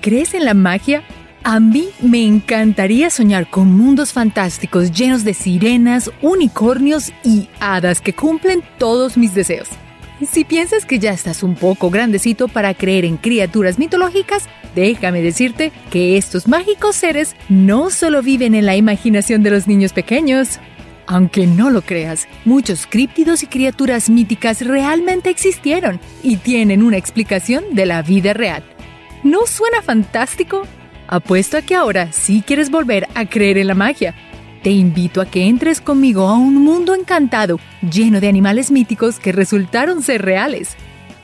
¿Crees 0.00 0.32
en 0.32 0.46
la 0.46 0.54
magia? 0.54 1.02
A 1.42 1.60
mí 1.60 1.90
me 2.00 2.24
encantaría 2.24 3.10
soñar 3.10 3.50
con 3.50 3.70
mundos 3.70 4.14
fantásticos 4.14 4.92
llenos 4.92 5.24
de 5.24 5.34
sirenas, 5.34 6.10
unicornios 6.22 7.12
y 7.22 7.50
hadas 7.60 8.00
que 8.00 8.14
cumplen 8.14 8.62
todos 8.78 9.18
mis 9.18 9.34
deseos. 9.34 9.68
Si 10.26 10.44
piensas 10.44 10.86
que 10.86 10.98
ya 10.98 11.12
estás 11.12 11.42
un 11.42 11.54
poco 11.54 11.90
grandecito 11.90 12.48
para 12.48 12.72
creer 12.72 13.04
en 13.04 13.18
criaturas 13.18 13.78
mitológicas, 13.78 14.48
déjame 14.74 15.20
decirte 15.20 15.70
que 15.90 16.16
estos 16.16 16.48
mágicos 16.48 16.96
seres 16.96 17.36
no 17.50 17.90
solo 17.90 18.22
viven 18.22 18.54
en 18.54 18.64
la 18.64 18.76
imaginación 18.76 19.42
de 19.42 19.50
los 19.50 19.66
niños 19.66 19.92
pequeños. 19.92 20.60
Aunque 21.06 21.46
no 21.46 21.68
lo 21.68 21.82
creas, 21.82 22.26
muchos 22.46 22.86
críptidos 22.86 23.42
y 23.42 23.48
criaturas 23.48 24.08
míticas 24.08 24.62
realmente 24.62 25.28
existieron 25.28 26.00
y 26.22 26.36
tienen 26.36 26.82
una 26.82 26.96
explicación 26.96 27.64
de 27.72 27.84
la 27.84 28.00
vida 28.00 28.32
real. 28.32 28.62
¿No 29.22 29.46
suena 29.46 29.82
fantástico? 29.82 30.62
Apuesto 31.06 31.58
a 31.58 31.62
que 31.62 31.74
ahora 31.74 32.12
sí 32.12 32.42
quieres 32.46 32.70
volver 32.70 33.06
a 33.14 33.26
creer 33.26 33.58
en 33.58 33.66
la 33.66 33.74
magia. 33.74 34.14
Te 34.62 34.70
invito 34.70 35.20
a 35.20 35.26
que 35.26 35.46
entres 35.46 35.80
conmigo 35.80 36.26
a 36.26 36.34
un 36.34 36.54
mundo 36.54 36.94
encantado, 36.94 37.58
lleno 37.82 38.20
de 38.20 38.28
animales 38.28 38.70
míticos 38.70 39.18
que 39.18 39.32
resultaron 39.32 40.02
ser 40.02 40.22
reales. 40.22 40.76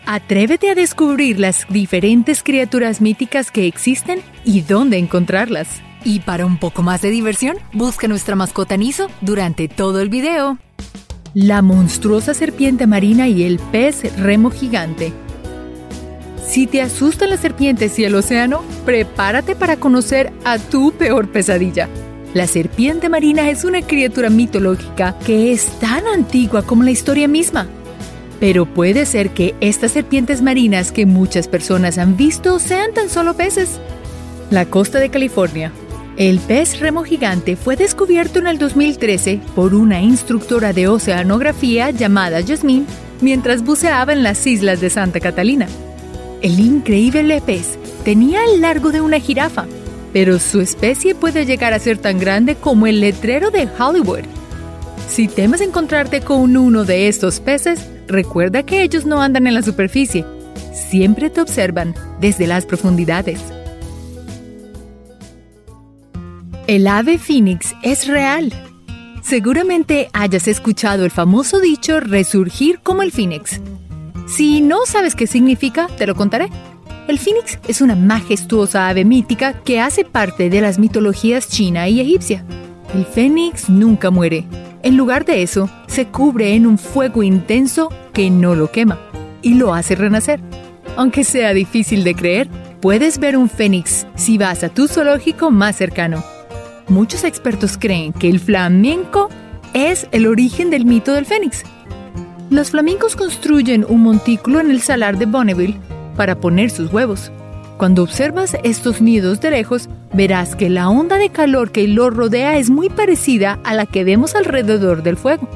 Atrévete 0.06 0.70
a 0.70 0.74
descubrir 0.74 1.40
las 1.40 1.66
diferentes 1.68 2.42
criaturas 2.42 3.00
míticas 3.00 3.50
que 3.50 3.66
existen 3.66 4.20
y 4.44 4.60
dónde 4.60 4.98
encontrarlas. 4.98 5.68
Y 6.04 6.20
para 6.20 6.46
un 6.46 6.58
poco 6.58 6.82
más 6.82 7.02
de 7.02 7.10
diversión, 7.10 7.56
busca 7.72 8.08
nuestra 8.08 8.36
mascota 8.36 8.76
Niso 8.76 9.08
durante 9.20 9.68
todo 9.68 10.00
el 10.00 10.08
video. 10.08 10.58
La 11.34 11.62
monstruosa 11.62 12.34
serpiente 12.34 12.86
marina 12.86 13.28
y 13.28 13.42
el 13.42 13.58
pez 13.58 14.16
remo 14.18 14.50
gigante. 14.50 15.12
Si 16.56 16.66
te 16.66 16.80
asustan 16.80 17.28
las 17.28 17.40
serpientes 17.40 17.98
y 17.98 18.04
el 18.04 18.14
océano, 18.14 18.62
prepárate 18.86 19.54
para 19.54 19.76
conocer 19.76 20.32
a 20.42 20.58
tu 20.58 20.90
peor 20.92 21.30
pesadilla. 21.30 21.86
La 22.32 22.46
serpiente 22.46 23.10
marina 23.10 23.50
es 23.50 23.62
una 23.64 23.82
criatura 23.82 24.30
mitológica 24.30 25.18
que 25.26 25.52
es 25.52 25.66
tan 25.80 26.06
antigua 26.06 26.62
como 26.62 26.82
la 26.82 26.92
historia 26.92 27.28
misma. 27.28 27.66
Pero 28.40 28.64
puede 28.64 29.04
ser 29.04 29.34
que 29.34 29.54
estas 29.60 29.92
serpientes 29.92 30.40
marinas 30.40 30.92
que 30.92 31.04
muchas 31.04 31.46
personas 31.46 31.98
han 31.98 32.16
visto 32.16 32.58
sean 32.58 32.94
tan 32.94 33.10
solo 33.10 33.34
peces. 33.36 33.78
La 34.50 34.64
costa 34.64 34.98
de 34.98 35.10
California. 35.10 35.72
El 36.16 36.38
pez 36.38 36.80
remo 36.80 37.04
gigante 37.04 37.56
fue 37.56 37.76
descubierto 37.76 38.38
en 38.38 38.46
el 38.46 38.56
2013 38.56 39.40
por 39.54 39.74
una 39.74 40.00
instructora 40.00 40.72
de 40.72 40.88
oceanografía 40.88 41.90
llamada 41.90 42.42
Jasmine 42.42 42.86
mientras 43.20 43.62
buceaba 43.62 44.14
en 44.14 44.22
las 44.22 44.46
islas 44.46 44.80
de 44.80 44.88
Santa 44.88 45.20
Catalina. 45.20 45.68
El 46.42 46.60
increíble 46.60 47.40
pez 47.40 47.78
tenía 48.04 48.44
el 48.44 48.60
largo 48.60 48.92
de 48.92 49.00
una 49.00 49.18
jirafa, 49.18 49.66
pero 50.12 50.38
su 50.38 50.60
especie 50.60 51.14
puede 51.14 51.46
llegar 51.46 51.72
a 51.72 51.78
ser 51.78 51.98
tan 51.98 52.18
grande 52.18 52.54
como 52.54 52.86
el 52.86 53.00
letrero 53.00 53.50
de 53.50 53.68
Hollywood. 53.78 54.24
Si 55.08 55.28
temes 55.28 55.60
encontrarte 55.60 56.20
con 56.20 56.56
uno 56.56 56.84
de 56.84 57.08
estos 57.08 57.40
peces, 57.40 57.86
recuerda 58.06 58.64
que 58.64 58.82
ellos 58.82 59.06
no 59.06 59.22
andan 59.22 59.46
en 59.46 59.54
la 59.54 59.62
superficie, 59.62 60.24
siempre 60.72 61.30
te 61.30 61.40
observan 61.40 61.94
desde 62.20 62.46
las 62.46 62.66
profundidades. 62.66 63.40
El 66.66 66.86
ave 66.88 67.18
fénix 67.18 67.74
es 67.82 68.06
real. 68.08 68.52
Seguramente 69.22 70.10
hayas 70.12 70.48
escuchado 70.48 71.04
el 71.04 71.10
famoso 71.10 71.60
dicho 71.60 72.00
resurgir 72.00 72.80
como 72.80 73.02
el 73.02 73.12
fénix. 73.12 73.60
Si 74.26 74.60
no 74.60 74.86
sabes 74.86 75.14
qué 75.14 75.28
significa, 75.28 75.86
te 75.86 76.06
lo 76.06 76.16
contaré. 76.16 76.50
El 77.06 77.20
fénix 77.20 77.60
es 77.68 77.80
una 77.80 77.94
majestuosa 77.94 78.88
ave 78.88 79.04
mítica 79.04 79.52
que 79.52 79.80
hace 79.80 80.04
parte 80.04 80.50
de 80.50 80.60
las 80.60 80.80
mitologías 80.80 81.48
china 81.48 81.88
y 81.88 82.00
egipcia. 82.00 82.44
El 82.92 83.06
fénix 83.06 83.70
nunca 83.70 84.10
muere. 84.10 84.44
En 84.82 84.96
lugar 84.96 85.24
de 85.24 85.42
eso, 85.42 85.70
se 85.86 86.06
cubre 86.06 86.54
en 86.54 86.66
un 86.66 86.76
fuego 86.76 87.22
intenso 87.22 87.88
que 88.12 88.28
no 88.28 88.56
lo 88.56 88.72
quema 88.72 88.98
y 89.42 89.54
lo 89.54 89.72
hace 89.72 89.94
renacer. 89.94 90.40
Aunque 90.96 91.22
sea 91.22 91.54
difícil 91.54 92.02
de 92.02 92.16
creer, 92.16 92.48
puedes 92.80 93.18
ver 93.18 93.36
un 93.36 93.48
fénix 93.48 94.08
si 94.16 94.38
vas 94.38 94.64
a 94.64 94.70
tu 94.70 94.88
zoológico 94.88 95.52
más 95.52 95.76
cercano. 95.76 96.24
Muchos 96.88 97.22
expertos 97.22 97.78
creen 97.78 98.12
que 98.12 98.28
el 98.28 98.40
flamenco 98.40 99.28
es 99.72 100.08
el 100.10 100.26
origen 100.26 100.70
del 100.70 100.84
mito 100.84 101.12
del 101.12 101.26
fénix 101.26 101.62
los 102.50 102.70
flamencos 102.70 103.16
construyen 103.16 103.84
un 103.88 104.02
montículo 104.02 104.60
en 104.60 104.70
el 104.70 104.80
salar 104.80 105.18
de 105.18 105.26
Bonneville 105.26 105.76
para 106.16 106.36
poner 106.36 106.70
sus 106.70 106.92
huevos. 106.92 107.32
Cuando 107.76 108.02
observas 108.02 108.56
estos 108.62 109.02
nidos 109.02 109.40
de 109.40 109.50
lejos, 109.50 109.88
verás 110.14 110.56
que 110.56 110.70
la 110.70 110.88
onda 110.88 111.18
de 111.18 111.28
calor 111.28 111.72
que 111.72 111.86
los 111.88 112.14
rodea 112.14 112.56
es 112.56 112.70
muy 112.70 112.88
parecida 112.88 113.58
a 113.64 113.74
la 113.74 113.84
que 113.84 114.04
vemos 114.04 114.34
alrededor 114.34 115.02
del 115.02 115.16
fuego. 115.16 115.48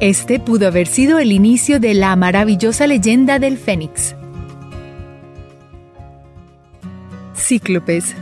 Este 0.00 0.40
pudo 0.40 0.68
haber 0.68 0.86
sido 0.86 1.18
el 1.18 1.32
inicio 1.32 1.78
de 1.80 1.92
la 1.92 2.16
maravillosa 2.16 2.86
leyenda 2.86 3.38
del 3.38 3.58
Fénix. 3.58 4.14
Cíclopes 7.34 8.14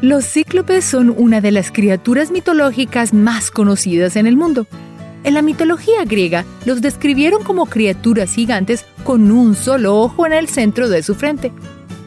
Los 0.00 0.24
cíclopes 0.24 0.84
son 0.84 1.14
una 1.14 1.42
de 1.42 1.50
las 1.50 1.70
criaturas 1.70 2.30
mitológicas 2.30 3.12
más 3.12 3.50
conocidas 3.50 4.16
en 4.16 4.26
el 4.26 4.36
mundo. 4.36 4.66
En 5.24 5.34
la 5.34 5.42
mitología 5.42 6.04
griega 6.04 6.44
los 6.64 6.80
describieron 6.80 7.44
como 7.44 7.66
criaturas 7.66 8.34
gigantes 8.34 8.84
con 9.04 9.30
un 9.30 9.54
solo 9.54 9.98
ojo 9.98 10.26
en 10.26 10.32
el 10.32 10.48
centro 10.48 10.88
de 10.88 11.02
su 11.02 11.14
frente. 11.14 11.52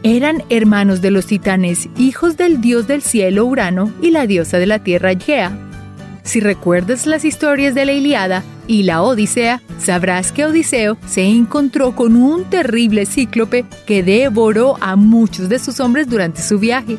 Eran 0.03 0.43
hermanos 0.49 1.01
de 1.01 1.11
los 1.11 1.25
titanes, 1.25 1.89
hijos 1.97 2.37
del 2.37 2.61
dios 2.61 2.87
del 2.87 3.01
cielo 3.01 3.45
Urano 3.45 3.91
y 4.01 4.11
la 4.11 4.27
diosa 4.27 4.59
de 4.59 4.67
la 4.67 4.79
tierra 4.79 5.15
Gea. 5.17 5.57
Si 6.23 6.39
recuerdas 6.39 7.05
las 7.05 7.23
historias 7.23 7.73
de 7.73 7.85
la 7.85 7.93
Iliada 7.93 8.43
y 8.67 8.83
la 8.83 9.01
Odisea, 9.01 9.61
sabrás 9.79 10.31
que 10.31 10.45
Odiseo 10.45 10.97
se 11.07 11.23
encontró 11.23 11.95
con 11.95 12.15
un 12.15 12.43
terrible 12.45 13.05
cíclope 13.05 13.65
que 13.85 14.03
devoró 14.03 14.75
a 14.81 14.95
muchos 14.95 15.49
de 15.49 15.59
sus 15.59 15.79
hombres 15.79 16.09
durante 16.09 16.41
su 16.41 16.59
viaje. 16.59 16.97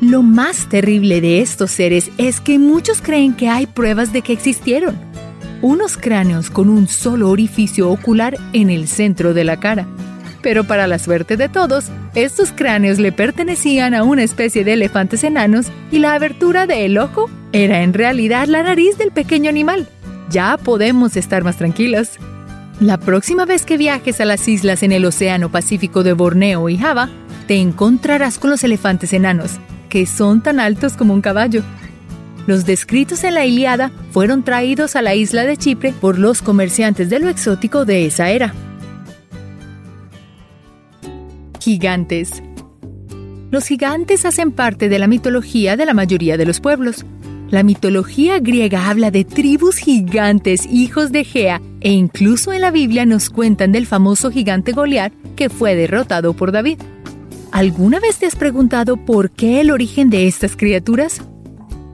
Lo 0.00 0.22
más 0.22 0.68
terrible 0.68 1.20
de 1.20 1.40
estos 1.40 1.70
seres 1.70 2.10
es 2.18 2.40
que 2.40 2.58
muchos 2.58 3.00
creen 3.00 3.34
que 3.34 3.48
hay 3.48 3.66
pruebas 3.66 4.12
de 4.12 4.22
que 4.22 4.32
existieron 4.32 5.13
unos 5.64 5.96
cráneos 5.96 6.50
con 6.50 6.68
un 6.68 6.88
solo 6.88 7.30
orificio 7.30 7.90
ocular 7.90 8.36
en 8.52 8.68
el 8.68 8.86
centro 8.86 9.32
de 9.32 9.44
la 9.44 9.58
cara. 9.58 9.86
Pero 10.42 10.64
para 10.64 10.86
la 10.86 10.98
suerte 10.98 11.38
de 11.38 11.48
todos, 11.48 11.86
estos 12.14 12.52
cráneos 12.52 12.98
le 12.98 13.12
pertenecían 13.12 13.94
a 13.94 14.02
una 14.02 14.24
especie 14.24 14.62
de 14.62 14.74
elefantes 14.74 15.24
enanos 15.24 15.68
y 15.90 16.00
la 16.00 16.12
abertura 16.12 16.66
del 16.66 16.98
ojo 16.98 17.30
era 17.52 17.82
en 17.82 17.94
realidad 17.94 18.46
la 18.46 18.62
nariz 18.62 18.98
del 18.98 19.10
pequeño 19.10 19.48
animal. 19.48 19.88
Ya 20.28 20.58
podemos 20.58 21.16
estar 21.16 21.44
más 21.44 21.56
tranquilos. 21.56 22.10
La 22.78 22.98
próxima 22.98 23.46
vez 23.46 23.64
que 23.64 23.78
viajes 23.78 24.20
a 24.20 24.26
las 24.26 24.46
islas 24.46 24.82
en 24.82 24.92
el 24.92 25.06
Océano 25.06 25.50
Pacífico 25.50 26.02
de 26.02 26.12
Borneo 26.12 26.68
y 26.68 26.76
Java, 26.76 27.08
te 27.46 27.56
encontrarás 27.56 28.38
con 28.38 28.50
los 28.50 28.64
elefantes 28.64 29.14
enanos, 29.14 29.52
que 29.88 30.04
son 30.04 30.42
tan 30.42 30.60
altos 30.60 30.92
como 30.92 31.14
un 31.14 31.22
caballo. 31.22 31.62
Los 32.46 32.66
descritos 32.66 33.24
en 33.24 33.34
la 33.34 33.46
Iliada 33.46 33.90
fueron 34.10 34.42
traídos 34.42 34.96
a 34.96 35.02
la 35.02 35.14
isla 35.14 35.44
de 35.44 35.56
Chipre 35.56 35.92
por 35.92 36.18
los 36.18 36.42
comerciantes 36.42 37.08
de 37.08 37.18
lo 37.18 37.28
exótico 37.28 37.84
de 37.84 38.06
esa 38.06 38.30
era. 38.30 38.54
Gigantes. 41.58 42.42
Los 43.50 43.66
gigantes 43.66 44.26
hacen 44.26 44.52
parte 44.52 44.88
de 44.88 44.98
la 44.98 45.06
mitología 45.06 45.76
de 45.76 45.86
la 45.86 45.94
mayoría 45.94 46.36
de 46.36 46.44
los 46.44 46.60
pueblos. 46.60 47.06
La 47.48 47.62
mitología 47.62 48.38
griega 48.40 48.90
habla 48.90 49.10
de 49.10 49.24
tribus 49.24 49.76
gigantes, 49.76 50.66
hijos 50.66 51.12
de 51.12 51.24
Gea, 51.24 51.62
e 51.80 51.92
incluso 51.92 52.52
en 52.52 52.60
la 52.62 52.70
Biblia 52.70 53.06
nos 53.06 53.30
cuentan 53.30 53.72
del 53.72 53.86
famoso 53.86 54.30
gigante 54.30 54.72
Goliat 54.72 55.12
que 55.36 55.48
fue 55.48 55.76
derrotado 55.76 56.34
por 56.34 56.52
David. 56.52 56.78
¿Alguna 57.52 58.00
vez 58.00 58.18
te 58.18 58.26
has 58.26 58.36
preguntado 58.36 58.96
por 58.96 59.30
qué 59.30 59.60
el 59.60 59.70
origen 59.70 60.10
de 60.10 60.26
estas 60.26 60.56
criaturas? 60.56 61.22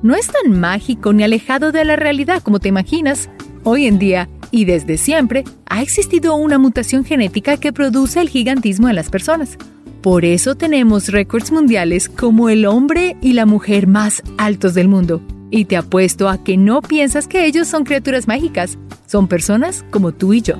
No 0.03 0.15
es 0.15 0.29
tan 0.29 0.59
mágico 0.59 1.13
ni 1.13 1.23
alejado 1.23 1.73
de 1.73 1.85
la 1.85 1.97
realidad 1.97 2.43
como 2.43 2.61
te 2.61 2.69
imaginas. 2.69 3.29
Hoy 3.65 3.87
en 3.87 3.99
día, 3.99 4.29
y 4.51 4.65
desde 4.65 4.97
siempre, 4.97 5.45
ha 5.67 5.83
existido 5.83 6.35
una 6.37 6.59
mutación 6.59 7.05
genética 7.05 7.59
que 7.59 7.73
produce 7.73 8.21
el 8.21 8.29
gigantismo 8.29 8.89
en 8.89 8.97
las 8.97 9.11
personas. 9.11 9.59
Por 10.03 10.25
eso 10.25 10.55
tenemos 10.55 11.09
récords 11.09 11.53
mundiales 11.53 12.09
como 12.09 12.49
el 12.49 12.65
hombre 12.65 13.17
y 13.21 13.35
la 13.35 13.45
mujer 13.45 13.87
más 13.87 14.23
altos 14.39 14.75
del 14.75 14.89
mundo. 14.89 15.21
Y 15.51 15.67
te 15.67 15.77
apuesto 15.77 16.29
a 16.29 16.43
que 16.43 16.57
no 16.57 16.81
piensas 16.81 17.27
que 17.27 17.45
ellos 17.45 17.69
son 17.69 17.85
criaturas 17.85 18.27
mágicas, 18.27 18.79
son 19.07 19.29
personas 19.29 19.85
como 19.91 20.13
tú 20.13 20.33
y 20.33 20.41
yo. 20.41 20.55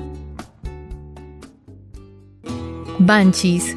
Banshees 2.99 3.75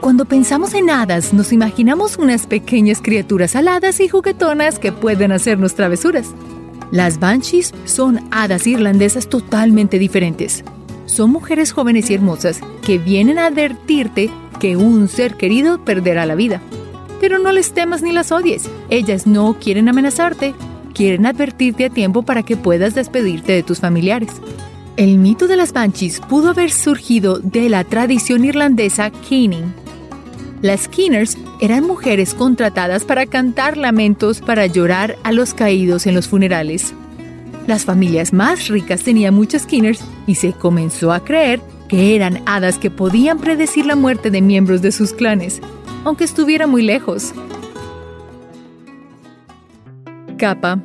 cuando 0.00 0.24
pensamos 0.24 0.74
en 0.74 0.90
hadas, 0.90 1.32
nos 1.32 1.52
imaginamos 1.52 2.18
unas 2.18 2.46
pequeñas 2.46 3.00
criaturas 3.02 3.56
aladas 3.56 4.00
y 4.00 4.08
juguetonas 4.08 4.78
que 4.78 4.92
pueden 4.92 5.32
hacernos 5.32 5.74
travesuras. 5.74 6.34
Las 6.90 7.18
banshees 7.18 7.74
son 7.84 8.20
hadas 8.30 8.66
irlandesas 8.66 9.28
totalmente 9.28 9.98
diferentes. 9.98 10.64
Son 11.06 11.30
mujeres 11.30 11.72
jóvenes 11.72 12.10
y 12.10 12.14
hermosas 12.14 12.60
que 12.82 12.98
vienen 12.98 13.38
a 13.38 13.46
advertirte 13.46 14.30
que 14.60 14.76
un 14.76 15.08
ser 15.08 15.36
querido 15.36 15.84
perderá 15.84 16.26
la 16.26 16.34
vida. 16.34 16.62
Pero 17.20 17.38
no 17.38 17.50
les 17.52 17.72
temas 17.72 18.02
ni 18.02 18.12
las 18.12 18.30
odies. 18.30 18.70
Ellas 18.90 19.26
no 19.26 19.56
quieren 19.58 19.88
amenazarte, 19.88 20.54
quieren 20.94 21.26
advertirte 21.26 21.86
a 21.86 21.90
tiempo 21.90 22.22
para 22.22 22.42
que 22.42 22.56
puedas 22.56 22.94
despedirte 22.94 23.52
de 23.52 23.62
tus 23.62 23.80
familiares. 23.80 24.30
El 24.96 25.18
mito 25.18 25.46
de 25.46 25.56
las 25.56 25.72
Banshees 25.72 26.20
pudo 26.20 26.50
haber 26.50 26.70
surgido 26.70 27.38
de 27.38 27.68
la 27.68 27.84
tradición 27.84 28.44
irlandesa 28.44 29.10
Keening. 29.10 29.87
Las 30.60 30.88
Keeners 30.88 31.38
eran 31.60 31.84
mujeres 31.84 32.34
contratadas 32.34 33.04
para 33.04 33.26
cantar 33.26 33.76
lamentos 33.76 34.40
para 34.40 34.66
llorar 34.66 35.16
a 35.22 35.30
los 35.30 35.54
caídos 35.54 36.06
en 36.06 36.16
los 36.16 36.26
funerales. 36.26 36.94
Las 37.68 37.84
familias 37.84 38.32
más 38.32 38.66
ricas 38.68 39.02
tenían 39.02 39.34
muchas 39.34 39.66
Keeners 39.66 40.02
y 40.26 40.34
se 40.34 40.52
comenzó 40.52 41.12
a 41.12 41.20
creer 41.20 41.60
que 41.88 42.16
eran 42.16 42.42
hadas 42.46 42.78
que 42.78 42.90
podían 42.90 43.38
predecir 43.38 43.86
la 43.86 43.94
muerte 43.94 44.30
de 44.30 44.42
miembros 44.42 44.82
de 44.82 44.90
sus 44.90 45.12
clanes, 45.12 45.60
aunque 46.04 46.24
estuviera 46.24 46.66
muy 46.66 46.82
lejos. 46.82 47.32
Kappa. 50.38 50.82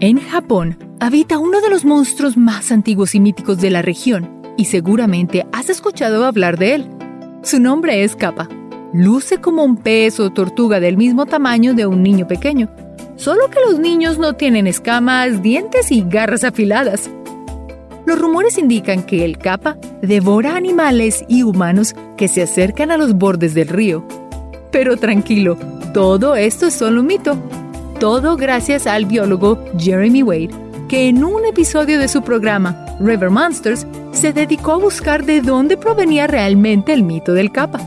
En 0.00 0.20
Japón 0.20 0.78
habita 1.00 1.38
uno 1.38 1.60
de 1.60 1.70
los 1.70 1.84
monstruos 1.84 2.36
más 2.36 2.70
antiguos 2.70 3.14
y 3.14 3.20
míticos 3.20 3.60
de 3.60 3.70
la 3.70 3.82
región, 3.82 4.42
y 4.56 4.66
seguramente 4.66 5.44
has 5.52 5.70
escuchado 5.70 6.24
hablar 6.24 6.56
de 6.56 6.74
él. 6.76 6.93
Su 7.44 7.60
nombre 7.60 8.02
es 8.04 8.16
Kappa. 8.16 8.48
Luce 8.94 9.38
como 9.38 9.64
un 9.64 9.76
pez 9.76 10.18
o 10.18 10.32
tortuga 10.32 10.80
del 10.80 10.96
mismo 10.96 11.26
tamaño 11.26 11.74
de 11.74 11.84
un 11.84 12.02
niño 12.02 12.26
pequeño, 12.26 12.70
solo 13.16 13.50
que 13.50 13.60
los 13.60 13.78
niños 13.78 14.18
no 14.18 14.32
tienen 14.32 14.66
escamas, 14.66 15.42
dientes 15.42 15.92
y 15.92 16.02
garras 16.08 16.42
afiladas. 16.42 17.10
Los 18.06 18.18
rumores 18.18 18.56
indican 18.56 19.02
que 19.02 19.26
el 19.26 19.36
Kappa 19.36 19.76
devora 20.00 20.56
animales 20.56 21.22
y 21.28 21.42
humanos 21.42 21.94
que 22.16 22.28
se 22.28 22.42
acercan 22.42 22.90
a 22.90 22.96
los 22.96 23.14
bordes 23.14 23.52
del 23.52 23.68
río. 23.68 24.02
Pero 24.72 24.96
tranquilo, 24.96 25.58
todo 25.92 26.36
esto 26.36 26.68
es 26.68 26.74
solo 26.74 27.02
un 27.02 27.08
mito 27.08 27.38
todo 28.04 28.36
gracias 28.36 28.86
al 28.86 29.06
biólogo 29.06 29.64
Jeremy 29.78 30.22
Wade, 30.22 30.50
que 30.94 31.08
en 31.08 31.24
un 31.24 31.44
episodio 31.44 31.98
de 31.98 32.06
su 32.06 32.22
programa 32.22 32.86
River 33.00 33.28
Monsters 33.28 33.84
se 34.12 34.32
dedicó 34.32 34.74
a 34.74 34.76
buscar 34.76 35.24
de 35.24 35.40
dónde 35.40 35.76
provenía 35.76 36.28
realmente 36.28 36.92
el 36.92 37.02
mito 37.02 37.34
del 37.34 37.50
kappa. 37.50 37.80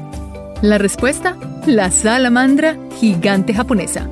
La 0.62 0.77
respuesta, 0.77 1.38
la 1.65 1.89
salamandra 1.89 2.75
gigante 3.00 3.54
japonesa. 3.54 4.09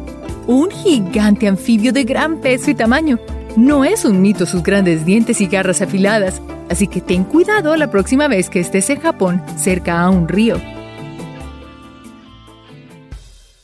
Un 0.47 0.71
gigante 0.71 1.49
anfibio 1.49 1.91
de 1.91 2.05
gran 2.05 2.39
peso 2.39 2.71
y 2.71 2.73
tamaño. 2.73 3.19
No 3.57 3.83
es 3.83 4.05
un 4.05 4.21
mito 4.21 4.45
sus 4.45 4.63
grandes 4.63 5.03
dientes 5.03 5.41
y 5.41 5.47
garras 5.47 5.81
afiladas, 5.81 6.41
así 6.69 6.87
que 6.87 7.01
ten 7.01 7.25
cuidado 7.25 7.75
la 7.75 7.91
próxima 7.91 8.29
vez 8.29 8.49
que 8.49 8.61
estés 8.61 8.89
en 8.89 9.01
Japón 9.01 9.43
cerca 9.57 9.99
a 9.99 10.09
un 10.09 10.29
río. 10.29 10.55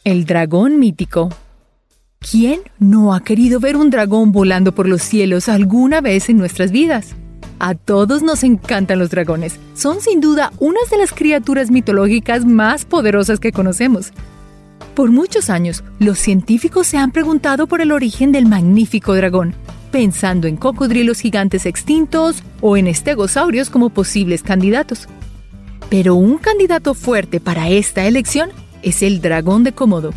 El 0.04 0.26
dragón 0.26 0.78
mítico 0.78 1.30
¿Quién 2.30 2.62
no 2.78 3.14
ha 3.14 3.24
querido 3.24 3.60
ver 3.60 3.76
un 3.76 3.90
dragón 3.90 4.32
volando 4.32 4.74
por 4.74 4.88
los 4.88 5.02
cielos 5.02 5.50
alguna 5.50 6.02
vez 6.02 6.30
en 6.30 6.38
nuestras 6.38 6.72
vidas? 6.72 7.16
A 7.60 7.74
todos 7.74 8.22
nos 8.22 8.44
encantan 8.44 9.00
los 9.00 9.10
dragones. 9.10 9.60
Son 9.74 10.00
sin 10.00 10.22
duda 10.22 10.54
unas 10.60 10.90
de 10.90 10.98
las 10.98 11.12
criaturas 11.12 11.72
mitológicas 11.72 12.46
más 12.46 12.86
poderosas 12.86 13.40
que 13.40 13.52
conocemos. 13.52 14.14
Por 14.96 15.12
muchos 15.12 15.50
años, 15.50 15.84
los 16.00 16.20
científicos 16.20 16.88
se 16.88 16.98
han 16.98 17.12
preguntado 17.12 17.68
por 17.68 17.82
el 17.82 17.92
origen 17.92 18.32
del 18.32 18.46
magnífico 18.46 19.14
dragón, 19.16 19.54
pensando 19.92 20.48
en 20.48 20.58
cocodrilos 20.58 21.20
gigantes 21.20 21.66
extintos 21.66 22.44
o 22.62 22.78
en 22.78 22.88
estegosaurios 22.88 23.70
como 23.70 23.90
posibles 23.90 24.42
candidatos. 24.42 25.10
Pero 25.90 26.16
un 26.16 26.38
candidato 26.38 26.94
fuerte 26.94 27.42
para 27.42 27.68
esta 27.68 28.06
elección 28.06 28.52
es 28.84 29.02
el 29.02 29.22
dragón 29.22 29.66
de 29.66 29.74
Komodo 29.74 30.14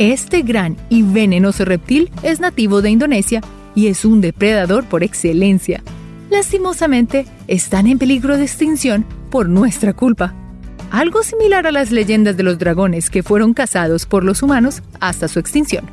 este 0.00 0.40
gran 0.40 0.78
y 0.88 1.02
venenoso 1.02 1.66
reptil 1.66 2.10
es 2.22 2.40
nativo 2.40 2.80
de 2.80 2.88
Indonesia 2.88 3.42
y 3.74 3.88
es 3.88 4.06
un 4.06 4.22
depredador 4.22 4.86
por 4.86 5.04
excelencia. 5.04 5.82
Lastimosamente, 6.30 7.26
están 7.48 7.86
en 7.86 7.98
peligro 7.98 8.38
de 8.38 8.44
extinción 8.44 9.04
por 9.30 9.50
nuestra 9.50 9.92
culpa. 9.92 10.34
Algo 10.90 11.22
similar 11.22 11.66
a 11.66 11.70
las 11.70 11.90
leyendas 11.90 12.34
de 12.38 12.42
los 12.44 12.58
dragones 12.58 13.10
que 13.10 13.22
fueron 13.22 13.52
cazados 13.52 14.06
por 14.06 14.24
los 14.24 14.42
humanos 14.42 14.82
hasta 15.00 15.28
su 15.28 15.38
extinción. 15.38 15.84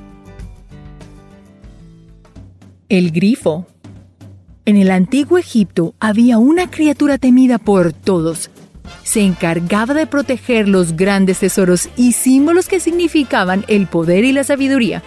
El 2.88 3.12
grifo. 3.12 3.68
En 4.64 4.78
el 4.78 4.90
antiguo 4.90 5.38
Egipto 5.38 5.96
había 6.00 6.38
una 6.38 6.72
criatura 6.72 7.18
temida 7.18 7.58
por 7.58 7.92
todos, 7.92 8.52
se 9.04 9.22
encargaba 9.22 9.94
de 9.94 10.08
proteger 10.08 10.68
los 10.68 10.96
grandes 10.96 11.40
tesoros 11.40 11.90
y 11.96 12.14
símbolos 12.14 12.68
que 12.68 12.80
significaban 12.80 13.66
el 13.68 13.88
poder 13.88 14.24
y 14.24 14.32
la 14.32 14.44
sabiduría. 14.44 15.04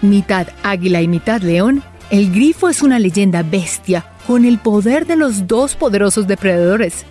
Mitad 0.00 0.48
águila 0.62 1.00
y 1.02 1.08
mitad 1.08 1.40
león, 1.42 1.82
el 2.10 2.32
grifo 2.32 2.68
es 2.68 2.82
una 2.82 2.98
leyenda 2.98 3.42
bestia 3.42 4.04
con 4.26 4.44
el 4.44 4.58
poder 4.58 5.06
de 5.06 5.16
los 5.16 5.46
dos 5.46 5.74
poderosos 5.74 6.26
depredadores. 6.26 7.04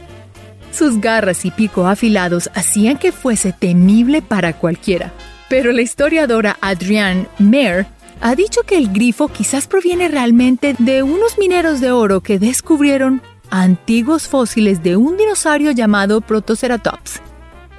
Sus 0.71 1.01
garras 1.01 1.45
y 1.45 1.51
pico 1.51 1.87
afilados 1.87 2.49
hacían 2.53 2.97
que 2.97 3.11
fuese 3.11 3.53
temible 3.53 4.21
para 4.21 4.53
cualquiera. 4.53 5.11
Pero 5.49 5.71
la 5.71 5.81
historiadora 5.81 6.57
Adrienne 6.61 7.27
Mayer 7.39 7.87
ha 8.21 8.35
dicho 8.35 8.61
que 8.63 8.77
el 8.77 8.93
grifo 8.93 9.27
quizás 9.27 9.67
proviene 9.67 10.07
realmente 10.07 10.75
de 10.77 11.03
unos 11.03 11.37
mineros 11.37 11.81
de 11.81 11.91
oro 11.91 12.21
que 12.21 12.39
descubrieron 12.39 13.21
antiguos 13.51 14.29
fósiles 14.29 14.81
de 14.81 14.95
un 14.95 15.17
dinosaurio 15.17 15.71
llamado 15.71 16.21
Protoceratops, 16.21 17.21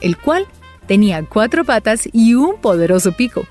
el 0.02 0.18
cual 0.18 0.46
tenía 0.86 1.24
cuatro 1.24 1.64
patas 1.64 2.08
y 2.12 2.34
un 2.34 2.60
poderoso 2.60 3.12
pico. 3.12 3.46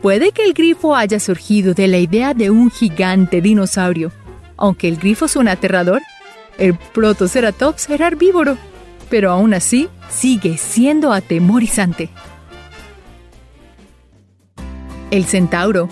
Puede 0.00 0.32
que 0.32 0.42
el 0.44 0.54
grifo 0.54 0.96
haya 0.96 1.20
surgido 1.20 1.74
de 1.74 1.86
la 1.86 1.98
idea 1.98 2.32
de 2.32 2.50
un 2.50 2.70
gigante 2.70 3.42
dinosaurio. 3.42 4.10
Aunque 4.56 4.88
el 4.88 4.96
grifo 4.96 5.28
suena 5.28 5.52
aterrador, 5.52 6.00
el 6.56 6.74
Protoceratops 6.74 7.90
era 7.90 8.06
herbívoro, 8.06 8.56
pero 9.10 9.30
aún 9.30 9.52
así 9.52 9.88
sigue 10.08 10.56
siendo 10.56 11.12
atemorizante. 11.12 12.08
El 15.10 15.26
centauro. 15.26 15.88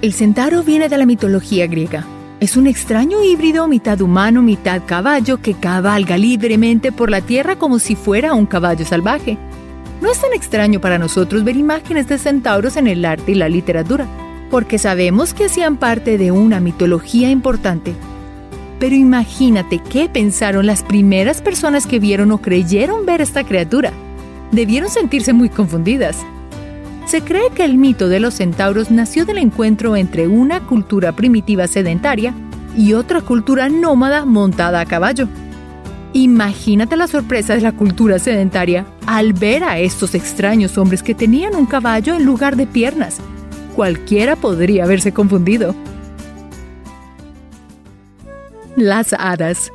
El 0.00 0.12
centauro 0.12 0.62
viene 0.62 0.88
de 0.88 0.98
la 0.98 1.06
mitología 1.06 1.66
griega 1.66 2.06
es 2.42 2.56
un 2.56 2.66
extraño 2.66 3.22
híbrido 3.22 3.68
mitad 3.68 4.00
humano, 4.00 4.42
mitad 4.42 4.82
caballo 4.84 5.40
que 5.40 5.54
cabalga 5.54 6.18
libremente 6.18 6.90
por 6.90 7.08
la 7.08 7.20
tierra 7.20 7.54
como 7.54 7.78
si 7.78 7.94
fuera 7.94 8.34
un 8.34 8.46
caballo 8.46 8.84
salvaje. 8.84 9.38
No 10.00 10.10
es 10.10 10.20
tan 10.20 10.32
extraño 10.32 10.80
para 10.80 10.98
nosotros 10.98 11.44
ver 11.44 11.56
imágenes 11.56 12.08
de 12.08 12.18
centauros 12.18 12.76
en 12.76 12.88
el 12.88 13.04
arte 13.04 13.30
y 13.30 13.34
la 13.36 13.48
literatura, 13.48 14.08
porque 14.50 14.78
sabemos 14.78 15.34
que 15.34 15.44
hacían 15.44 15.76
parte 15.76 16.18
de 16.18 16.32
una 16.32 16.58
mitología 16.58 17.30
importante. 17.30 17.94
Pero 18.80 18.96
imagínate 18.96 19.78
qué 19.78 20.08
pensaron 20.08 20.66
las 20.66 20.82
primeras 20.82 21.42
personas 21.42 21.86
que 21.86 22.00
vieron 22.00 22.32
o 22.32 22.38
creyeron 22.38 23.06
ver 23.06 23.20
esta 23.20 23.44
criatura. 23.44 23.92
Debieron 24.50 24.90
sentirse 24.90 25.32
muy 25.32 25.48
confundidas. 25.48 26.16
Se 27.06 27.20
cree 27.20 27.50
que 27.54 27.64
el 27.64 27.76
mito 27.76 28.08
de 28.08 28.20
los 28.20 28.34
centauros 28.34 28.90
nació 28.90 29.26
del 29.26 29.38
encuentro 29.38 29.96
entre 29.96 30.28
una 30.28 30.60
cultura 30.60 31.12
primitiva 31.12 31.66
sedentaria 31.66 32.34
y 32.76 32.94
otra 32.94 33.20
cultura 33.20 33.68
nómada 33.68 34.24
montada 34.24 34.80
a 34.80 34.86
caballo. 34.86 35.28
Imagínate 36.14 36.96
la 36.96 37.06
sorpresa 37.06 37.54
de 37.54 37.62
la 37.62 37.72
cultura 37.72 38.18
sedentaria 38.18 38.86
al 39.06 39.32
ver 39.32 39.64
a 39.64 39.78
estos 39.78 40.14
extraños 40.14 40.78
hombres 40.78 41.02
que 41.02 41.14
tenían 41.14 41.56
un 41.56 41.66
caballo 41.66 42.14
en 42.14 42.24
lugar 42.24 42.56
de 42.56 42.66
piernas. 42.66 43.18
Cualquiera 43.74 44.36
podría 44.36 44.84
haberse 44.84 45.12
confundido. 45.12 45.74
Las 48.76 49.12
hadas. 49.12 49.70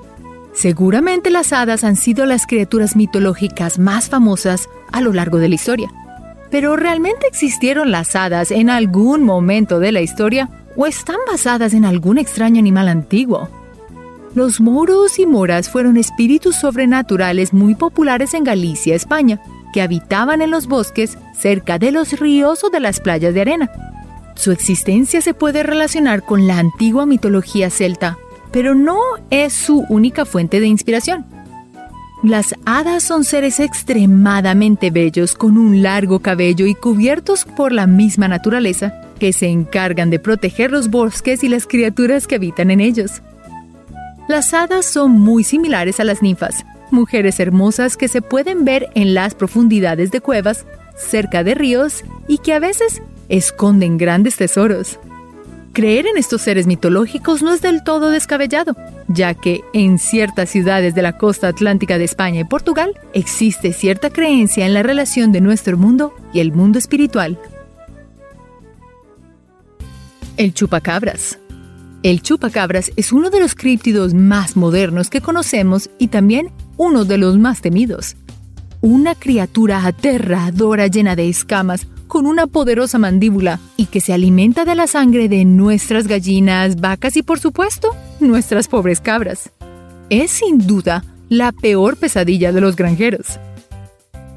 Seguramente 0.53 1.29
las 1.29 1.53
hadas 1.53 1.83
han 1.83 1.95
sido 1.95 2.25
las 2.25 2.47
criaturas 2.47 2.95
mitológicas 2.95 3.77
más 3.77 4.09
famosas 4.09 4.69
a 4.91 5.01
lo 5.01 5.13
largo 5.13 5.37
de 5.37 5.49
la 5.49 5.55
historia. 5.55 5.91
Pero 6.49 6.75
¿realmente 6.75 7.27
existieron 7.27 7.91
las 7.91 8.15
hadas 8.15 8.51
en 8.51 8.69
algún 8.69 9.23
momento 9.23 9.79
de 9.79 9.91
la 9.91 10.01
historia 10.01 10.49
o 10.75 10.85
están 10.85 11.17
basadas 11.29 11.73
en 11.73 11.85
algún 11.85 12.17
extraño 12.17 12.59
animal 12.59 12.87
antiguo? 12.87 13.49
Los 14.33 14.61
moros 14.61 15.19
y 15.19 15.25
moras 15.25 15.69
fueron 15.69 15.97
espíritus 15.97 16.55
sobrenaturales 16.55 17.53
muy 17.53 17.75
populares 17.75 18.33
en 18.33 18.43
Galicia, 18.43 18.95
España, 18.95 19.41
que 19.73 19.81
habitaban 19.81 20.41
en 20.41 20.51
los 20.51 20.67
bosques 20.67 21.17
cerca 21.33 21.79
de 21.79 21.91
los 21.91 22.19
ríos 22.19 22.63
o 22.63 22.69
de 22.69 22.79
las 22.79 22.99
playas 22.99 23.33
de 23.33 23.41
arena. 23.41 23.71
Su 24.35 24.51
existencia 24.51 25.21
se 25.21 25.33
puede 25.33 25.63
relacionar 25.63 26.23
con 26.23 26.45
la 26.45 26.59
antigua 26.59 27.05
mitología 27.05 27.69
celta, 27.69 28.17
pero 28.51 28.75
no 28.75 28.99
es 29.31 29.53
su 29.53 29.85
única 29.89 30.25
fuente 30.25 30.59
de 30.59 30.67
inspiración. 30.67 31.25
Las 32.23 32.55
hadas 32.65 33.03
son 33.03 33.23
seres 33.23 33.59
extremadamente 33.59 34.89
bellos 34.89 35.35
con 35.35 35.57
un 35.57 35.83
largo 35.83 36.19
cabello 36.19 36.65
y 36.65 36.73
cubiertos 36.73 37.45
por 37.45 37.71
la 37.71 37.85
misma 37.85 38.27
naturaleza 38.27 39.01
que 39.19 39.33
se 39.33 39.47
encargan 39.47 40.09
de 40.09 40.19
proteger 40.19 40.71
los 40.71 40.89
bosques 40.89 41.43
y 41.43 41.49
las 41.49 41.67
criaturas 41.67 42.25
que 42.25 42.35
habitan 42.35 42.71
en 42.71 42.81
ellos. 42.81 43.21
Las 44.27 44.53
hadas 44.53 44.85
son 44.85 45.11
muy 45.11 45.43
similares 45.43 45.99
a 45.99 46.03
las 46.03 46.23
ninfas, 46.23 46.65
mujeres 46.89 47.39
hermosas 47.39 47.97
que 47.97 48.07
se 48.07 48.23
pueden 48.23 48.65
ver 48.65 48.89
en 48.95 49.13
las 49.13 49.35
profundidades 49.35 50.09
de 50.09 50.19
cuevas, 50.19 50.65
cerca 50.95 51.43
de 51.43 51.53
ríos 51.53 52.03
y 52.27 52.39
que 52.39 52.53
a 52.53 52.59
veces 52.59 53.01
esconden 53.29 53.97
grandes 53.97 54.37
tesoros. 54.37 54.99
Creer 55.77 56.07
en 56.07 56.17
estos 56.17 56.41
seres 56.41 56.65
mitológicos 56.65 57.43
no 57.43 57.53
es 57.53 57.61
del 57.61 57.83
todo 57.83 58.09
descabellado, 58.09 58.75
ya 59.07 59.35
que 59.35 59.61
en 59.73 59.99
ciertas 59.99 60.49
ciudades 60.49 60.95
de 60.95 61.03
la 61.03 61.19
costa 61.19 61.49
atlántica 61.49 61.99
de 61.99 62.03
España 62.03 62.39
y 62.39 62.45
Portugal 62.45 62.99
existe 63.13 63.73
cierta 63.73 64.09
creencia 64.09 64.65
en 64.65 64.73
la 64.73 64.81
relación 64.81 65.31
de 65.31 65.39
nuestro 65.39 65.77
mundo 65.77 66.15
y 66.33 66.39
el 66.39 66.51
mundo 66.51 66.79
espiritual. 66.79 67.39
El 70.37 70.55
chupacabras. 70.55 71.37
El 72.01 72.23
chupacabras 72.23 72.91
es 72.95 73.11
uno 73.11 73.29
de 73.29 73.39
los 73.39 73.53
críptidos 73.53 74.15
más 74.15 74.57
modernos 74.57 75.11
que 75.11 75.21
conocemos 75.21 75.91
y 75.99 76.07
también 76.07 76.49
uno 76.77 77.05
de 77.05 77.19
los 77.19 77.37
más 77.37 77.61
temidos. 77.61 78.15
Una 78.81 79.13
criatura 79.13 79.85
aterradora 79.85 80.87
llena 80.87 81.15
de 81.15 81.29
escamas, 81.29 81.85
con 82.07 82.25
una 82.25 82.47
poderosa 82.47 82.97
mandíbula 82.97 83.59
y 83.75 83.85
que 83.85 84.01
se 84.01 84.13
alimenta 84.13 84.65
de 84.65 84.75
la 84.75 84.87
sangre 84.87 85.29
de 85.29 85.45
nuestras 85.45 86.07
gallinas, 86.07 86.79
vacas 86.81 87.15
y 87.17 87.23
por 87.23 87.39
supuesto, 87.39 87.95
nuestras 88.19 88.67
pobres 88.67 89.01
cabras. 89.01 89.51
Es 90.09 90.31
sin 90.31 90.65
duda 90.65 91.03
la 91.29 91.51
peor 91.51 91.97
pesadilla 91.97 92.51
de 92.51 92.61
los 92.61 92.75
granjeros. 92.75 93.39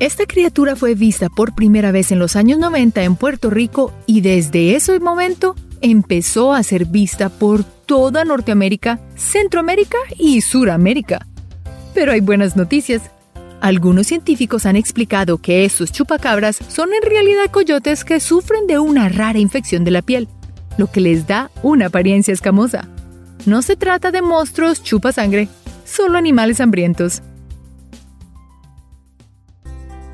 Esta 0.01 0.25
criatura 0.25 0.77
fue 0.77 0.95
vista 0.95 1.29
por 1.29 1.55
primera 1.55 1.93
vez 1.93 2.11
en 2.11 2.19
los 2.19 2.35
años 2.35 2.59
90 2.59 3.03
en 3.03 3.17
Puerto 3.17 3.51
Rico 3.51 3.93
y 4.07 4.23
desde 4.23 4.75
ese 4.75 4.99
momento 4.99 5.55
empezó 5.83 6.53
a 6.53 6.63
ser 6.63 6.87
vista 6.87 7.29
por 7.29 7.65
toda 7.65 8.25
Norteamérica, 8.25 9.01
Centroamérica 9.17 9.99
y 10.19 10.41
Suramérica. 10.41 11.27
Pero 11.95 12.13
hay 12.13 12.21
buenas 12.21 12.57
noticias. 12.57 13.03
Algunos 13.61 14.07
científicos 14.07 14.65
han 14.65 14.77
explicado 14.77 15.37
que 15.37 15.67
estos 15.67 15.93
chupacabras 15.93 16.59
son 16.69 16.91
en 16.95 17.09
realidad 17.09 17.51
coyotes 17.51 18.05
que 18.05 18.19
sufren 18.19 18.67
de 18.67 18.79
una 18.79 19.11
rara 19.11 19.39
infección 19.39 19.85
de 19.85 19.91
la 19.91 20.01
piel, 20.01 20.29
lo 20.79 20.87
que 20.91 21.03
les 21.03 21.27
da 21.27 21.51
una 21.63 21.87
apariencia 21.87 22.33
escamosa. 22.33 22.89
No 23.45 23.61
se 23.61 23.77
trata 23.77 24.11
de 24.11 24.23
monstruos 24.23 24.83
chupa 24.83 25.13
sangre, 25.13 25.49
solo 25.85 26.17
animales 26.17 26.61
hambrientos. 26.61 27.21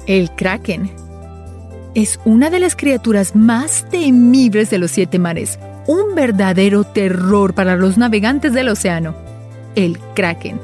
El 0.08 0.30
kraken 0.32 0.90
es 1.94 2.18
una 2.24 2.50
de 2.50 2.60
las 2.60 2.74
criaturas 2.74 3.36
más 3.36 3.88
temibles 3.90 4.70
de 4.70 4.78
los 4.78 4.90
siete 4.90 5.20
mares, 5.20 5.58
un 5.86 6.16
verdadero 6.16 6.82
terror 6.82 7.54
para 7.54 7.76
los 7.76 7.96
navegantes 7.96 8.52
del 8.52 8.68
océano. 8.68 9.14
El 9.76 9.98
kraken 10.14 10.58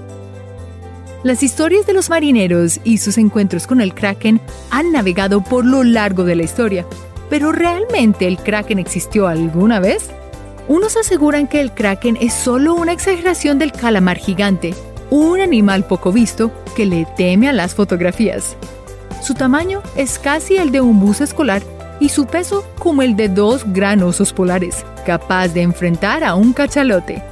las 1.23 1.43
historias 1.43 1.87
de 1.87 1.93
los 1.93 2.11
marineros 2.11 2.81
y 2.85 2.99
sus 2.99 3.17
encuentros 3.17 3.67
con 3.67 3.81
el 3.81 3.95
kraken 3.95 4.41
han 4.71 4.93
navegado 4.93 5.43
por 5.43 5.65
lo 5.65 5.85
largo 5.85 6.25
de 6.25 6.37
la 6.37 6.43
historia. 6.43 6.85
¿Pero 7.31 7.53
realmente 7.53 8.27
el 8.27 8.39
kraken 8.39 8.79
existió 8.79 9.29
alguna 9.29 9.81
vez? 9.81 10.11
Unos 10.69 10.97
aseguran 10.97 11.47
que 11.47 11.61
el 11.61 11.73
kraken 11.73 12.17
es 12.21 12.35
solo 12.35 12.75
una 12.75 12.93
exageración 12.93 13.59
del 13.59 13.73
calamar 13.73 14.19
gigante, 14.19 14.75
un 15.11 15.41
animal 15.41 15.85
poco 15.85 16.13
visto 16.13 16.51
que 16.75 16.87
le 16.87 17.07
teme 17.17 17.49
a 17.49 17.53
las 17.53 17.75
fotografías. 17.75 18.57
Su 19.23 19.35
tamaño 19.35 19.83
es 19.97 20.19
casi 20.19 20.57
el 20.57 20.73
de 20.73 20.81
un 20.81 20.99
bus 20.99 21.21
escolar 21.21 21.63
y 22.01 22.09
su 22.09 22.27
peso 22.27 22.65
como 22.79 23.03
el 23.03 23.15
de 23.15 23.29
dos 23.29 23.65
gran 23.73 24.03
osos 24.03 24.33
polares, 24.33 24.85
capaz 25.07 25.49
de 25.49 25.63
enfrentar 25.63 26.25
a 26.25 26.35
un 26.35 26.53
cachalote. 26.53 27.23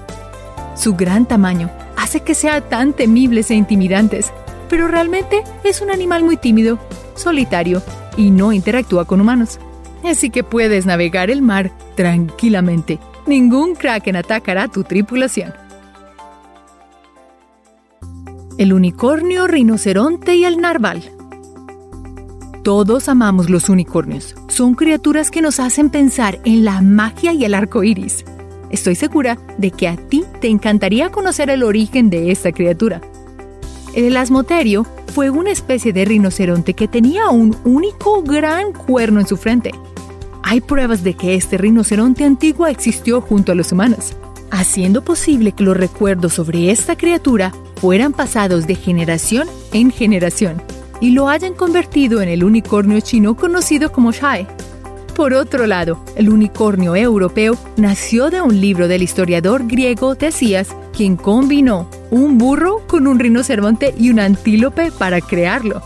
Su 0.77 0.95
gran 0.95 1.27
tamaño 1.27 1.71
hace 2.11 2.23
que 2.23 2.35
sean 2.35 2.69
tan 2.69 2.93
temibles 2.93 3.53
e 3.53 3.55
intimidantes, 3.55 4.33
pero 4.69 4.89
realmente 4.89 5.45
es 5.63 5.81
un 5.81 5.93
animal 5.93 6.25
muy 6.25 6.37
tímido, 6.37 6.77
solitario 7.15 7.85
y 8.17 8.33
no 8.33 8.53
interactúa 8.53 9.05
con 9.05 9.21
humanos. 9.21 9.61
Así 10.03 10.29
que 10.29 10.43
puedes 10.43 10.87
navegar 10.87 11.31
el 11.31 11.41
mar 11.41 11.71
tranquilamente. 11.95 12.99
Ningún 13.29 13.77
kraken 13.77 14.17
atacará 14.17 14.67
tu 14.67 14.83
tripulación. 14.83 15.55
El 18.59 18.73
unicornio, 18.73 19.47
rinoceronte 19.47 20.35
y 20.35 20.45
el 20.45 20.61
narval. 20.61 21.05
Todos 22.65 23.09
amamos 23.09 23.49
los 23.49 23.69
unicornios. 23.69 24.35
Son 24.49 24.75
criaturas 24.75 25.31
que 25.31 25.43
nos 25.43 25.61
hacen 25.61 25.91
pensar 25.91 26.41
en 26.45 26.65
la 26.65 26.83
magia 26.83 27.33
y 27.33 27.45
el 27.45 27.55
arco 27.55 27.85
iris. 27.85 28.25
Estoy 28.71 28.95
segura 28.95 29.39
de 29.59 29.71
que 29.71 29.89
a 29.89 29.97
ti 29.97 30.25
te 30.41 30.49
encantaría 30.49 31.11
conocer 31.11 31.51
el 31.51 31.63
origen 31.63 32.09
de 32.09 32.31
esta 32.31 32.53
criatura. 32.53 33.01
El 33.95 34.17
asmoterio 34.17 34.87
fue 35.13 35.31
una 35.31 35.51
especie 35.51 35.93
de 35.93 36.05
rinoceronte 36.05 36.75
que 36.75 36.87
tenía 36.87 37.29
un 37.29 37.57
único 37.65 38.23
gran 38.23 38.73
cuerno 38.73 39.21
en 39.21 39.27
su 39.27 39.37
frente. 39.37 39.73
Hay 40.43 40.61
pruebas 40.61 41.03
de 41.03 41.15
que 41.15 41.35
este 41.35 41.59
rinoceronte 41.59 42.25
antiguo 42.25 42.67
existió 42.67 43.21
junto 43.21 43.53
a 43.53 43.55
los 43.57 43.73
humanos, 43.73 44.15
haciendo 44.53 45.03
posible 45.03 45.53
que 45.53 45.65
los 45.65 45.77
recuerdos 45.77 46.35
sobre 46.35 46.71
esta 46.71 46.97
criatura 46.97 47.53
fueran 47.77 48.13
pasados 48.13 48.67
de 48.67 48.77
generación 48.77 49.49
en 49.73 49.91
generación 49.91 50.63
y 51.01 51.11
lo 51.11 51.29
hayan 51.29 51.55
convertido 51.55 52.23
en 52.23 52.29
el 52.29 52.45
unicornio 52.45 53.01
chino 53.01 53.37
conocido 53.37 53.91
como 53.91 54.13
Shai. 54.13 54.47
Por 55.15 55.35
otro 55.35 55.67
lado, 55.67 56.03
el 56.17 56.31
unicornio 56.31 56.97
europeo 56.97 57.57
nació 57.77 58.31
de 58.31 58.41
un 58.41 58.61
libro 58.61 58.89
del 58.89 59.03
historiador 59.03 59.67
griego 59.67 60.15
Tesías, 60.15 60.75
quien 60.97 61.17
combinó 61.17 61.89
un 62.11 62.39
burro 62.39 62.87
con 62.87 63.07
un 63.07 63.19
rinoceronte 63.19 63.95
y 63.99 64.11
un 64.11 64.21
antílope 64.21 64.91
para 64.93 65.21
crearlo. 65.21 65.83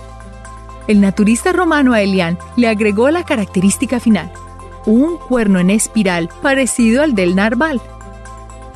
El 0.86 1.00
naturista 1.00 1.52
romano 1.52 1.94
Aelian 1.94 2.38
le 2.56 2.68
agregó 2.68 3.10
la 3.10 3.24
característica 3.24 3.98
final, 3.98 4.30
un 4.86 5.16
cuerno 5.16 5.58
en 5.58 5.70
espiral 5.70 6.28
parecido 6.42 7.02
al 7.02 7.14
del 7.14 7.34
narval. 7.34 7.80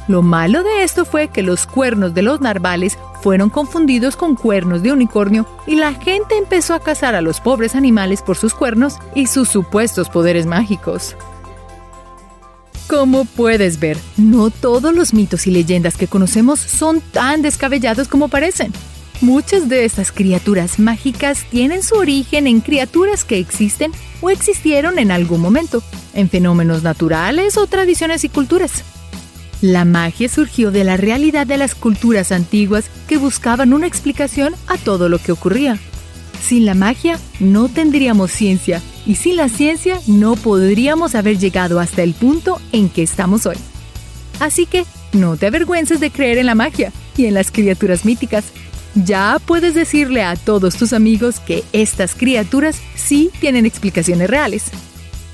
Lo 0.09 0.23
malo 0.23 0.63
de 0.63 0.83
esto 0.83 1.05
fue 1.05 1.29
que 1.29 1.43
los 1.43 1.67
cuernos 1.67 2.15
de 2.15 2.23
los 2.23 2.41
narvales 2.41 2.99
fueron 3.23 3.51
confundidos 3.51 4.17
con 4.17 4.35
cuernos 4.35 4.83
de 4.83 4.93
unicornio 4.93 5.47
y 5.67 5.77
la 5.77 5.95
gente 5.95 6.37
empezó 6.37 6.75
a 6.75 6.81
cazar 6.81 7.15
a 7.15 7.21
los 7.21 7.41
pobres 7.41 7.75
animales 7.75 8.23
por 8.23 8.37
sus 8.37 8.55
cuernos 8.55 8.99
y 9.15 9.27
sus 9.27 9.49
supuestos 9.49 10.09
poderes 10.09 10.47
mágicos. 10.47 11.17
Como 12.89 13.27
puedes 13.27 13.81
ver, 13.81 13.99
no 14.17 14.51
todos 14.51 14.95
los 14.95 15.13
mitos 15.13 15.47
y 15.47 15.51
leyendas 15.51 15.97
que 15.97 16.07
conocemos 16.07 16.59
son 16.59 17.01
tan 17.01 17.43
descabellados 17.43 18.09
como 18.09 18.29
parecen. 18.29 18.73
Muchas 19.21 19.69
de 19.69 19.85
estas 19.85 20.11
criaturas 20.11 20.79
mágicas 20.79 21.45
tienen 21.51 21.83
su 21.83 21.97
origen 21.97 22.47
en 22.47 22.61
criaturas 22.61 23.25
que 23.25 23.39
existen 23.39 23.93
o 24.21 24.31
existieron 24.31 24.99
en 24.99 25.11
algún 25.11 25.41
momento, 25.41 25.83
en 26.15 26.31
fenómenos 26.31 26.83
naturales 26.83 27.57
o 27.57 27.67
tradiciones 27.67 28.25
y 28.25 28.29
culturas. 28.29 28.85
La 29.61 29.85
magia 29.85 30.29
surgió 30.29 30.71
de 30.71 30.85
la 30.85 30.97
realidad 30.97 31.47
de 31.47 31.57
las 31.57 31.75
culturas 31.75 32.31
antiguas 32.31 32.85
que 33.09 33.17
buscaban 33.17 33.73
una 33.73 33.89
explicación 33.89 34.55
a 34.69 34.79
todo 34.79 35.09
lo 35.09 35.19
que 35.19 35.33
ocurría. 35.33 35.79
Sin 36.41 36.65
la 36.65 36.75
magia 36.75 37.19
no 37.41 37.69
tendríamos 37.69 38.31
ciencia 38.31 38.81
y 39.05 39.17
sin 39.17 39.37
la 39.37 39.49
ciencia 39.49 40.01
no 40.07 40.37
podríamos 40.37 41.17
haber 41.17 41.39
llegado 41.39 41.81
hasta 41.81 42.03
el 42.03 42.15
punto 42.15 42.61
en 42.71 42.89
que 42.89 43.03
estamos 43.03 43.47
hoy. 43.47 43.57
Así 44.39 44.67
que 44.67 44.85
no 45.13 45.37
te 45.37 45.47
avergüences 45.47 45.99
de 45.99 46.13
creer 46.13 46.39
en 46.39 46.47
la 46.47 46.55
magia 46.55 46.93
y 47.17 47.27
en 47.27 47.35
las 47.35 47.51
criaturas 47.51 48.05
míticas. 48.05 48.45
Ya 48.95 49.39
puedes 49.45 49.75
decirle 49.75 50.23
a 50.23 50.37
todos 50.37 50.77
tus 50.77 50.93
amigos 50.93 51.41
que 51.41 51.65
estas 51.73 52.15
criaturas 52.15 52.81
sí 52.95 53.31
tienen 53.41 53.67
explicaciones 53.67 54.31
reales. 54.31 54.67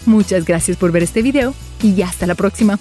Muchas 0.07 0.47
gracias 0.47 0.79
por 0.79 0.93
ver 0.93 1.03
este 1.03 1.21
video 1.21 1.55
y 1.83 2.01
hasta 2.01 2.27
la 2.27 2.35
próxima. 2.35 2.79